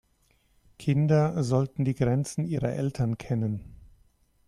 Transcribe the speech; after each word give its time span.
Kinder 0.79 1.43
sollten 1.43 1.85
die 1.85 1.93
Grenzen 1.93 2.43
ihrer 2.47 2.69
Eltern 2.71 3.19
kennen. 3.19 3.75